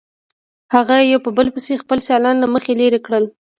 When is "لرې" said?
2.81-2.99